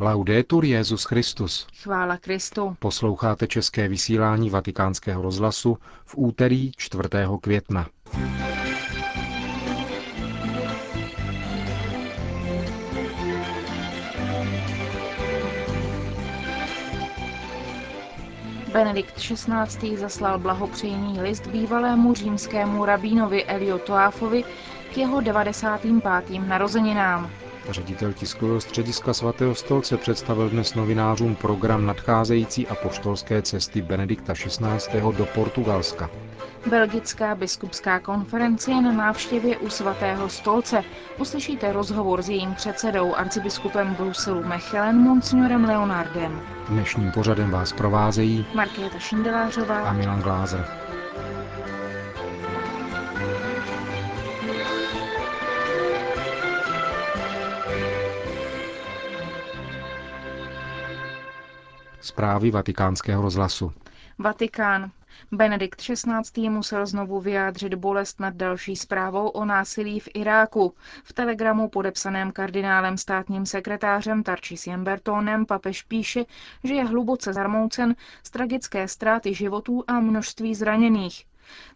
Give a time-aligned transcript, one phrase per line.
[0.00, 1.66] Laudetur Jezus Christus.
[1.82, 2.76] Chvála Kristu.
[2.78, 7.02] Posloucháte české vysílání Vatikánského rozhlasu v úterý 4.
[7.40, 7.86] května.
[18.72, 19.96] Benedikt XVI.
[19.96, 24.44] zaslal blahopřejný list bývalému římskému rabínovi Elio Toáfovi
[24.94, 25.94] k jeho 95.
[26.46, 27.43] narozeninám.
[27.70, 35.00] Ředitel tiskového střediska svatého stolce představil dnes novinářům program nadcházející apoštolské cesty Benedikta XVI.
[35.16, 36.10] do Portugalska.
[36.66, 40.84] Belgická biskupská konference je na návštěvě u svatého stolce.
[41.18, 46.40] Uslyšíte rozhovor s jejím předsedou arcibiskupem Bruselu Mechelen Monsignorem Leonardem.
[46.68, 50.66] Dnešním pořadem vás provázejí Markéta Šindelářová a Milan Glázer.
[62.14, 63.72] Zprávy vatikánského rozhlasu.
[64.18, 64.90] Vatikán.
[65.32, 66.50] Benedikt XVI.
[66.50, 70.74] musel znovu vyjádřit bolest nad další zprávou o násilí v Iráku.
[71.04, 76.24] V telegramu podepsaném kardinálem státním sekretářem Tarčisiem Bertónem papež píše,
[76.64, 81.24] že je hluboce zarmoucen z tragické ztráty životů a množství zraněných.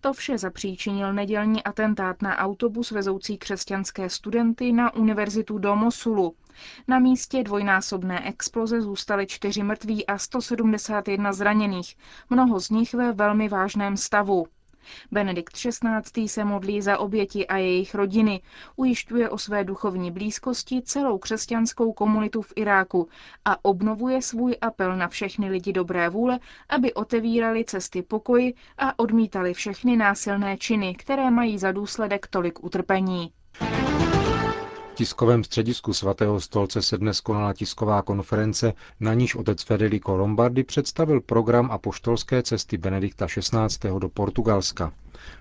[0.00, 6.34] To vše zapříčinil nedělní atentát na autobus vezoucí křesťanské studenty na univerzitu do Mosulu.
[6.88, 11.96] Na místě dvojnásobné exploze zůstaly čtyři mrtví a 171 zraněných,
[12.30, 14.46] mnoho z nich ve velmi vážném stavu.
[15.10, 16.28] Benedikt XVI.
[16.28, 18.40] se modlí za oběti a jejich rodiny,
[18.76, 23.08] ujišťuje o své duchovní blízkosti celou křesťanskou komunitu v Iráku
[23.44, 29.54] a obnovuje svůj apel na všechny lidi dobré vůle, aby otevírali cesty pokoji a odmítali
[29.54, 33.32] všechny násilné činy, které mají za důsledek tolik utrpení
[34.98, 41.20] tiskovém středisku svatého stolce se dnes konala tisková konference, na níž otec Federico Lombardi představil
[41.20, 43.90] program apoštolské cesty Benedikta XVI.
[43.98, 44.92] do Portugalska.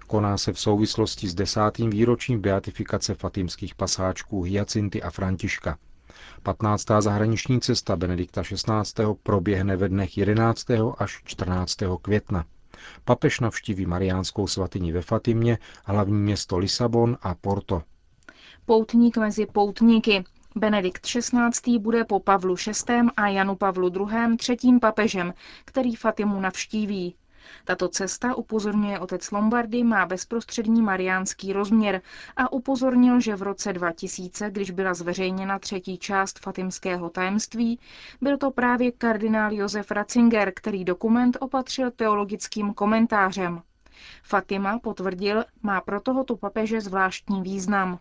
[0.08, 5.78] Koná se v souvislosti s desátým výročím beatifikace fatimských pasáčků Hyacinty a Františka.
[6.44, 6.86] 15.
[7.00, 9.04] zahraniční cesta Benedikta XVI.
[9.24, 10.66] proběhne ve dnech 11.
[10.98, 11.78] až 14.
[12.02, 12.46] května.
[13.06, 17.84] Papež navštíví Mariánskou svatyni ve Fatimě, hlavní město Lisabon a Porto
[18.68, 20.24] poutník mezi poutníky.
[20.56, 21.80] Benedikt XVI.
[21.80, 23.00] bude po Pavlu VI.
[23.18, 24.38] a Janu Pavlu II.
[24.38, 25.34] třetím papežem,
[25.66, 27.16] který Fatimu navštíví.
[27.66, 32.02] Tato cesta, upozorňuje otec Lombardy, má bezprostřední mariánský rozměr
[32.38, 37.80] a upozornil, že v roce 2000, když byla zveřejněna třetí část fatimského tajemství,
[38.22, 43.62] byl to právě kardinál Josef Ratzinger, který dokument opatřil teologickým komentářem.
[44.24, 48.00] Fatima, potvrdil, má pro tohoto papeže zvláštní význam.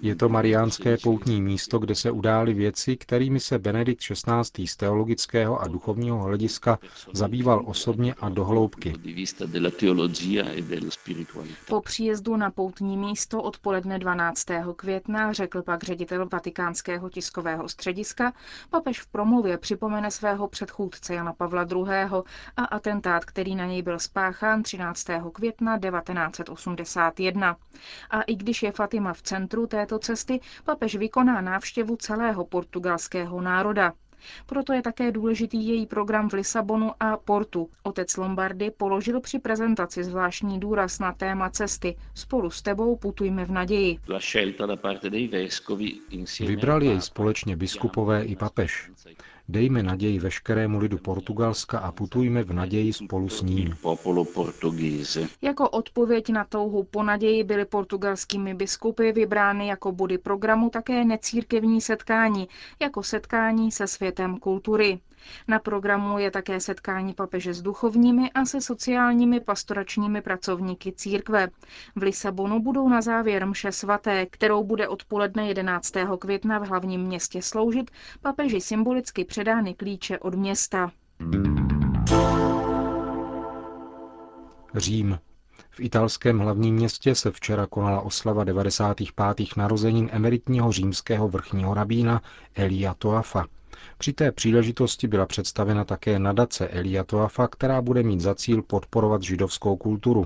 [0.00, 4.66] Je to mariánské poutní místo, kde se udály věci, kterými se Benedikt XVI.
[4.66, 6.78] z teologického a duchovního hlediska
[7.12, 8.92] zabýval osobně a dohloubky.
[11.68, 14.46] Po příjezdu na poutní místo odpoledne 12.
[14.76, 18.32] května řekl pak ředitel vatikánského tiskového střediska,
[18.70, 22.22] papež v promluvě připomene svého předchůdce Jana Pavla II
[22.56, 25.06] a atentát, který na něj byl spáchán 13.
[25.32, 27.56] května 1981.
[28.10, 33.92] A i když je Fatima v centru této cesty, papež vykoná návštěvu celého portugalského národa.
[34.46, 37.70] Proto je také důležitý její program v Lisabonu a Portu.
[37.82, 41.96] Otec Lombardy položil při prezentaci zvláštní důraz na téma cesty.
[42.14, 43.98] Spolu s tebou putujme v naději.
[46.40, 48.90] Vybrali jej společně biskupové i papež.
[49.48, 53.76] Dejme naději veškerému lidu Portugalska a putujme v naději spolu s ním.
[55.42, 61.80] Jako odpověď na touhu po naději byly portugalskými biskupy vybrány jako body programu také necírkevní
[61.80, 62.48] setkání,
[62.80, 64.98] jako setkání se světem kultury.
[65.48, 71.48] Na programu je také setkání papeže s duchovními a se sociálními pastoračními pracovníky církve.
[71.96, 75.92] V Lisabonu budou na závěr mše svaté, kterou bude odpoledne 11.
[76.18, 77.90] května v hlavním městě sloužit,
[78.22, 80.90] papeži symbolicky předány klíče od města.
[84.74, 85.18] Řím.
[85.70, 89.56] V italském hlavním městě se včera konala oslava 95.
[89.56, 92.22] narozenin emeritního římského vrchního rabína
[92.54, 93.46] Elia Toafa.
[93.98, 99.22] Při té příležitosti byla představena také nadace Elia Toafa, která bude mít za cíl podporovat
[99.22, 100.24] židovskou kulturu.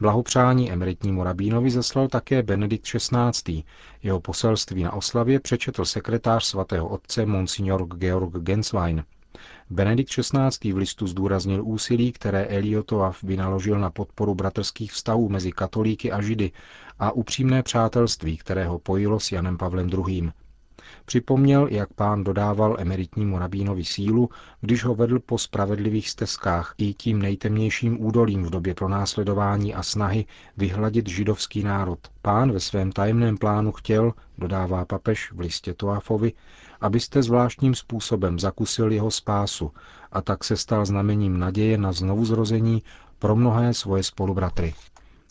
[0.00, 3.62] Blahopřání emeritnímu rabínovi zaslal také Benedikt XVI.
[4.02, 9.04] Jeho poselství na oslavě přečetl sekretář svatého otce Monsignor Georg Genswein.
[9.70, 10.72] Benedikt XVI.
[10.72, 16.52] v listu zdůraznil úsilí, které Eliotoav vynaložil na podporu bratrských vztahů mezi katolíky a židy
[16.98, 20.32] a upřímné přátelství, které ho pojilo s Janem Pavlem II.
[21.06, 24.28] Připomněl, jak pán dodával emeritnímu rabínovi sílu,
[24.60, 30.26] když ho vedl po spravedlivých stezkách i tím nejtemnějším údolím v době pronásledování a snahy
[30.56, 31.98] vyhladit židovský národ.
[32.22, 36.32] Pán ve svém tajemném plánu chtěl, dodává papež v listě Toafovi,
[36.80, 39.72] abyste zvláštním způsobem zakusil jeho spásu
[40.12, 42.82] a tak se stal znamením naděje na znovuzrození
[43.18, 44.74] pro mnohé svoje spolubratry.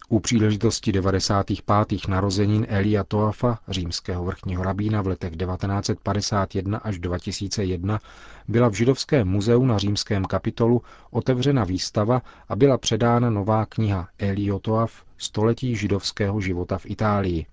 [0.09, 2.07] U příležitosti 95.
[2.07, 7.99] narozenin Elia Toafa, římského vrchního rabína v letech 1951 až 2001,
[8.47, 10.81] byla v Židovském muzeu na římském kapitolu
[11.11, 17.45] otevřena výstava a byla předána nová kniha Elio Toaf Století židovského života v Itálii.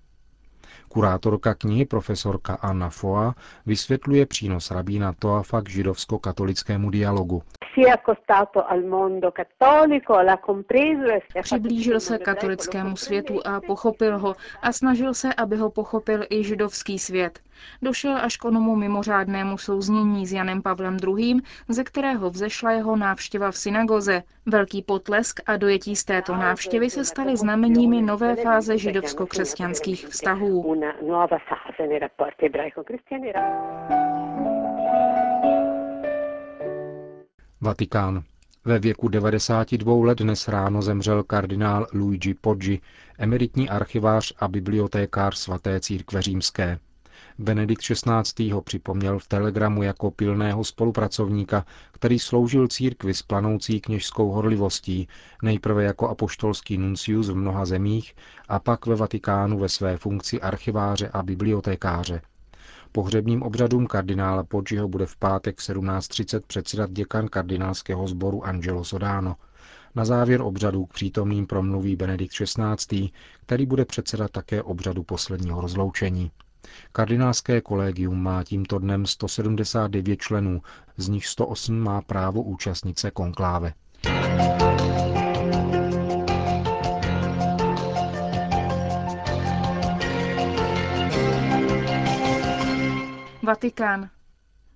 [0.93, 3.35] Kurátorka knihy profesorka Anna Foa
[3.65, 7.43] vysvětluje přínos rabína Toafa k židovsko-katolickému dialogu.
[11.35, 16.43] E Přiblížil se katolickému světu a pochopil ho a snažil se, aby ho pochopil i
[16.43, 17.39] židovský svět.
[17.81, 23.51] Došel až k onomu mimořádnému souznění s Janem Pavlem II., ze kterého vzešla jeho návštěva
[23.51, 24.23] v synagoze.
[24.45, 30.75] Velký potlesk a dojetí z této návštěvy se staly znameními nové fáze židovsko-křesťanských vztahů.
[37.61, 38.23] Vatikán.
[38.65, 42.81] Ve věku 92 let dnes ráno zemřel kardinál Luigi Poggi,
[43.19, 46.79] emeritní archivář a bibliotékář svaté církve římské.
[47.39, 48.49] Benedikt XVI.
[48.51, 55.07] ho připomněl v telegramu jako pilného spolupracovníka, který sloužil církvi s planoucí kněžskou horlivostí,
[55.43, 58.15] nejprve jako apoštolský nuncius v mnoha zemích
[58.47, 62.21] a pak ve Vatikánu ve své funkci archiváře a bibliotékáře.
[62.91, 69.35] Pohřebním obřadům kardinála Poggiho bude v pátek v 17.30 předsedat děkan kardinálského sboru Angelo Sodano.
[69.95, 73.09] Na závěr obřadu k přítomným promluví Benedikt XVI.,
[73.45, 76.31] který bude předsedat také obřadu posledního rozloučení.
[76.91, 80.61] Kardinálské kolegium má tímto dnem 179 členů,
[80.97, 83.73] z nich 108 má právo účastnit se konkláve.
[93.43, 94.09] Vatikán.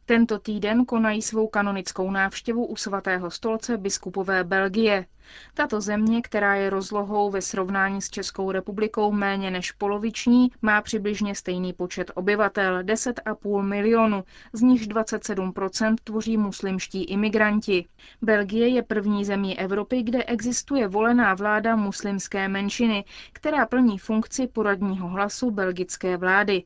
[0.10, 5.06] Tento týden konají svou kanonickou návštěvu u svatého stolce biskupové Belgie.
[5.54, 11.36] Tato země, která je rozlohou ve srovnání s Českou republikou méně než poloviční, má přibližně
[11.36, 14.24] stejný počet obyvatel, 10,5 milionu,
[14.54, 17.86] z nichž 27% tvoří muslimští imigranti.
[18.22, 25.08] Belgie je první zemí Evropy, kde existuje volená vláda muslimské menšiny, která plní funkci poradního
[25.08, 26.64] hlasu belgické vlády.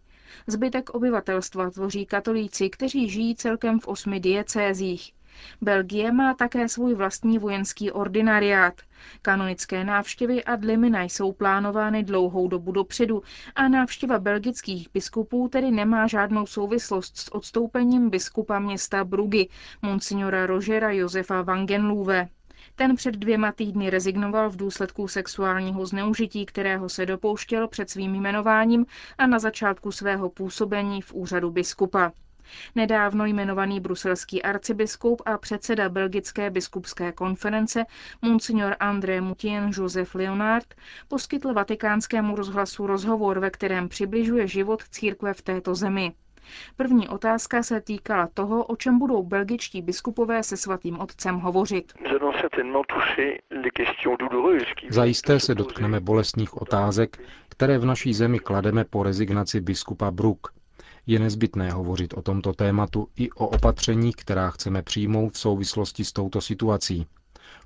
[0.47, 5.13] Zbytek obyvatelstva tvoří katolíci, kteří žijí celkem v osmi diecézích.
[5.61, 8.73] Belgie má také svůj vlastní vojenský ordinariát.
[9.21, 13.23] Kanonické návštěvy a dlimina jsou plánovány dlouhou dobu dopředu
[13.55, 19.49] a návštěva belgických biskupů tedy nemá žádnou souvislost s odstoupením biskupa města Brugy,
[19.81, 22.27] monsignora Rogera Josefa Wangenluwe.
[22.75, 28.85] Ten před dvěma týdny rezignoval v důsledku sexuálního zneužití, kterého se dopouštěl před svým jmenováním
[29.17, 32.11] a na začátku svého působení v úřadu biskupa.
[32.75, 37.85] Nedávno jmenovaný bruselský arcibiskup a předseda Belgické biskupské konference
[38.21, 40.75] Monsignor André Mutien Joseph Leonard
[41.07, 46.13] poskytl vatikánskému rozhlasu rozhovor, ve kterém přibližuje život církve v této zemi.
[46.75, 51.93] První otázka se týkala toho, o čem budou belgičtí biskupové se svatým otcem hovořit.
[54.89, 57.19] Zajisté se dotkneme bolestných otázek,
[57.49, 60.53] které v naší zemi klademe po rezignaci biskupa Brook.
[61.07, 66.11] Je nezbytné hovořit o tomto tématu i o opatření, která chceme přijmout v souvislosti s
[66.13, 67.07] touto situací.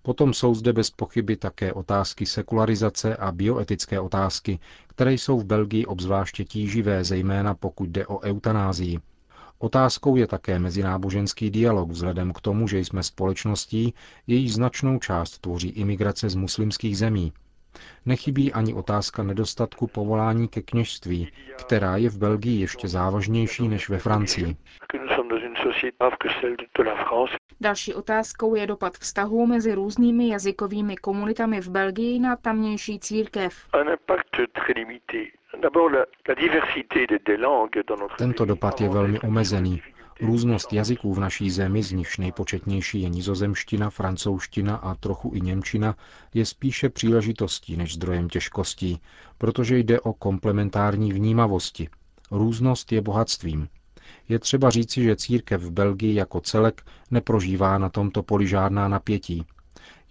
[0.01, 5.85] Potom jsou zde bez pochyby také otázky sekularizace a bioetické otázky, které jsou v Belgii
[5.85, 8.99] obzvláště tíživé, zejména pokud jde o eutanázii.
[9.59, 13.93] Otázkou je také mezináboženský dialog vzhledem k tomu, že jsme společností,
[14.27, 17.33] její značnou část tvoří imigrace z muslimských zemí.
[18.05, 23.99] Nechybí ani otázka nedostatku povolání ke kněžství, která je v Belgii ještě závažnější než ve
[23.99, 24.55] Francii.
[27.61, 33.53] Další otázkou je dopad vztahů mezi různými jazykovými komunitami v Belgii na tamnější církev.
[38.17, 39.81] Tento dopad je velmi omezený.
[40.21, 45.95] Různost jazyků v naší zemi, z nichž nejpočetnější je nizozemština, francouzština a trochu i němčina,
[46.33, 49.01] je spíše příležitostí než zdrojem těžkostí,
[49.37, 51.89] protože jde o komplementární vnímavosti.
[52.31, 53.67] Různost je bohatstvím.
[54.29, 56.81] Je třeba říci, že církev v Belgii jako celek
[57.11, 59.45] neprožívá na tomto poli žádná napětí.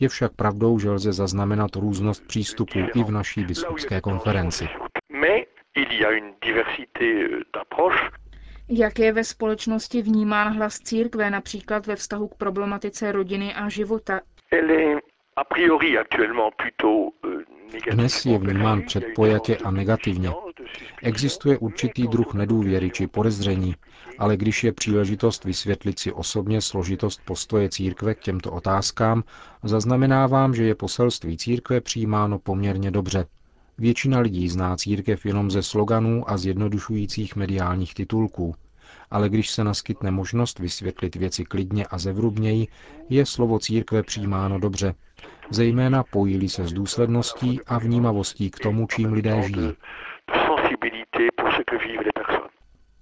[0.00, 4.68] Je však pravdou, že lze zaznamenat různost přístupů i v naší biskupské konferenci.
[8.68, 14.20] Jak je ve společnosti vnímán hlas církve například ve vztahu k problematice rodiny a života?
[17.92, 20.30] Dnes je vnímán předpojatě a negativně.
[21.02, 23.74] Existuje určitý druh nedůvěry či podezření,
[24.18, 29.22] ale když je příležitost vysvětlit si osobně složitost postoje církve k těmto otázkám,
[29.62, 33.26] zaznamenávám, že je poselství církve přijímáno poměrně dobře.
[33.78, 38.54] Většina lidí zná církev jenom ze sloganů a zjednodušujících mediálních titulků.
[39.10, 42.68] Ale když se naskytne možnost vysvětlit věci klidně a zevrubněji,
[43.08, 44.94] je slovo církve přijímáno dobře,
[45.50, 49.72] zejména pojíli se s důsledností a vnímavostí k tomu, čím lidé žijí.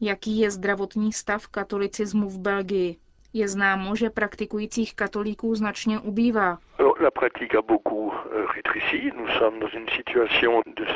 [0.01, 2.97] Jaký je zdravotní stav katolicismu v Belgii?
[3.33, 6.59] Je známo, že praktikujících katolíků značně ubývá.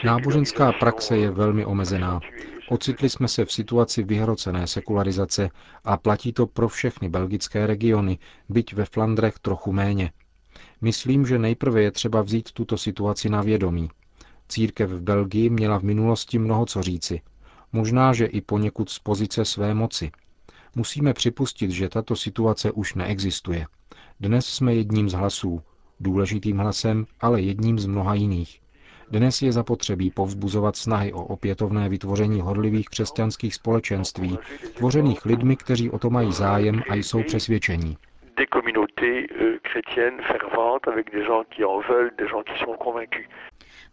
[0.04, 2.20] Náboženská praxe je velmi omezená.
[2.68, 5.50] Ocitli jsme se v situaci vyhrocené sekularizace
[5.84, 10.12] a platí to pro všechny belgické regiony, byť ve Flandrech trochu méně.
[10.80, 13.88] Myslím, že nejprve je třeba vzít tuto situaci na vědomí.
[14.48, 17.20] Církev v Belgii měla v minulosti mnoho co říci.
[17.72, 20.10] Možná, že i poněkud z pozice své moci.
[20.75, 23.66] Musíme připustit, že tato situace už neexistuje.
[24.20, 25.62] Dnes jsme jedním z hlasů,
[26.00, 28.60] důležitým hlasem, ale jedním z mnoha jiných.
[29.10, 34.38] Dnes je zapotřebí povzbuzovat snahy o opětovné vytvoření horlivých křesťanských společenství,
[34.74, 37.96] tvořených lidmi, kteří o to mají zájem a jsou přesvědčení
[38.38, 38.46] euh.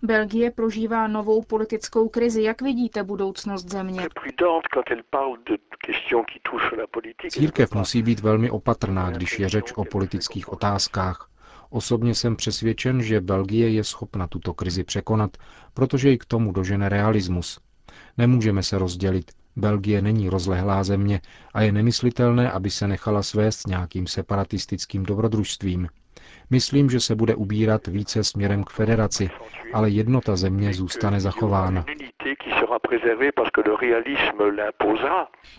[0.02, 2.44] Belgie prožívá novou politickou krizi.
[2.44, 4.02] Jak vidíte budoucnost země?
[7.30, 11.33] Církev musí být velmi opatrná, když je řeč o politických otázkách.
[11.74, 15.38] Osobně jsem přesvědčen, že Belgie je schopna tuto krizi překonat,
[15.74, 17.60] protože i k tomu dožene realismus.
[18.18, 19.32] Nemůžeme se rozdělit.
[19.56, 21.22] Belgie není rozlehlá země
[21.54, 25.88] a je nemyslitelné, aby se nechala svést nějakým separatistickým dobrodružstvím.
[26.50, 29.30] Myslím, že se bude ubírat více směrem k federaci,
[29.74, 31.86] ale jednota země zůstane zachována.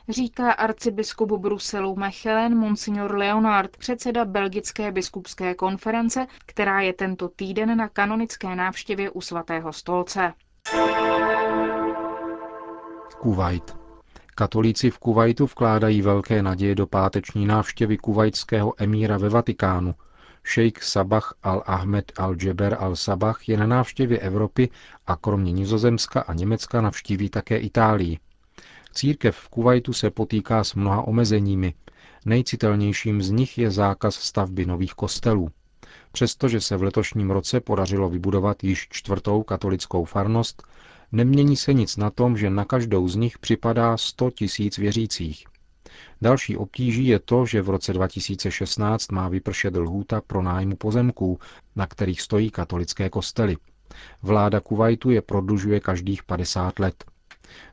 [0.09, 7.89] Říká arcibiskup Bruselu Mechelen Monsignor Leonard, předseda Belgické biskupské konference, která je tento týden na
[7.89, 10.33] kanonické návštěvě u svatého stolce.
[13.21, 13.77] Kuwait.
[14.35, 19.95] Katolíci v Kuwaitu vkládají velké naděje do páteční návštěvy kuvajského emíra ve Vatikánu.
[20.45, 24.69] Šejk Sabah al-Ahmed al-Jeber al-Sabah je na návštěvě Evropy
[25.07, 28.19] a kromě Nizozemska a Německa navštíví také Itálii.
[28.93, 31.75] Církev v Kuwaitu se potýká s mnoha omezeními.
[32.25, 35.51] Nejcitelnějším z nich je zákaz stavby nových kostelů.
[36.13, 40.63] Přestože se v letošním roce podařilo vybudovat již čtvrtou katolickou farnost,
[41.13, 45.45] Nemění se nic na tom, že na každou z nich připadá 100 tisíc věřících.
[46.23, 51.39] Další obtíží je to, že v roce 2016 má vypršet lhůta pro nájmu pozemků,
[51.77, 53.57] na kterých stojí katolické kostely.
[54.23, 57.05] Vláda Kuwaitu je prodlužuje každých 50 let.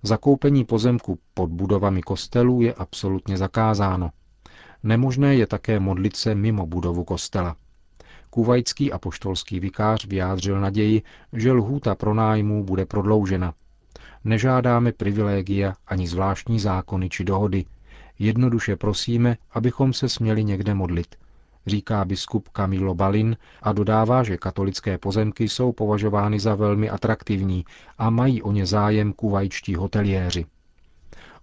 [0.03, 4.09] Zakoupení pozemku pod budovami kostelů je absolutně zakázáno.
[4.83, 7.55] Nemožné je také modlit se mimo budovu kostela.
[8.29, 11.01] Kuvajský apoštolský vikář vyjádřil naději,
[11.33, 13.53] že lhůta pronájmů bude prodloužena.
[14.23, 17.65] Nežádáme privilégia ani zvláštní zákony či dohody.
[18.23, 21.15] Jednoduše prosíme, abychom se směli někde modlit,
[21.67, 27.65] říká biskup Camilo Balin a dodává, že katolické pozemky jsou považovány za velmi atraktivní
[27.97, 30.45] a mají o ně zájem kuvajčtí hoteliéři.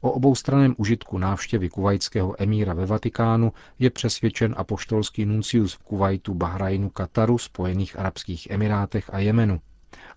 [0.00, 6.90] O oboustraném užitku návštěvy kuvajského emíra ve Vatikánu je přesvědčen apoštolský nuncius v Kuvajtu, Bahrajnu,
[6.90, 9.60] Kataru, Spojených arabských emirátech a Jemenu.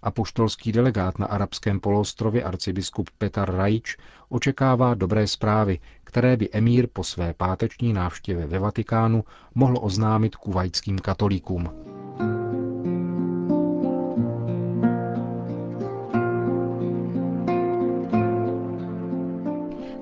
[0.04, 3.98] Apoštolský delegát na arabském poloostrově arcibiskup Petar Rajč
[4.30, 9.24] očekává dobré zprávy, které by emír po své páteční návštěvě ve Vatikánu
[9.56, 11.70] mohl oznámit kuvajským katolíkům.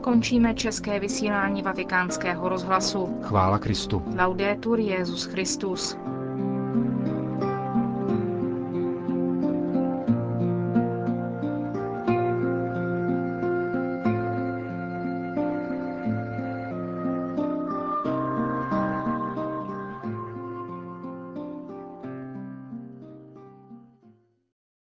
[0.01, 3.19] Končíme české vysílání vatikánského rozhlasu.
[3.21, 4.03] Chvála Kristu.
[4.17, 5.97] Laudetur Jezus Christus.